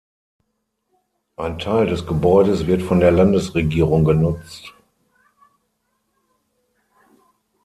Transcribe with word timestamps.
Ein 1.35 1.59
Teil 1.59 1.85
des 1.85 2.07
Gebäudes 2.07 2.65
wird 2.65 2.81
von 2.81 2.99
der 2.99 3.11
Landesregierung 3.11 4.03
genutzt. 4.03 4.73